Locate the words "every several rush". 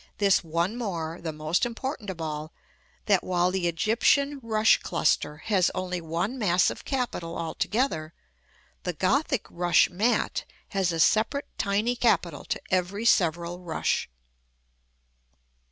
12.71-14.09